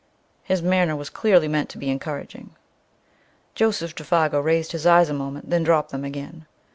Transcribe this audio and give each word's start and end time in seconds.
His 0.41 0.63
manner 0.63 0.95
was 0.95 1.11
clearly 1.11 1.47
meant 1.47 1.69
to 1.69 1.77
be 1.77 1.91
encouraging. 1.91 2.55
Joseph 3.53 3.93
Défago 3.93 4.43
raised 4.43 4.71
his 4.71 4.87
eyes 4.87 5.09
a 5.09 5.13
moment, 5.13 5.51
then 5.51 5.61
dropped 5.61 5.91
them 5.91 6.03
again. 6.03 6.47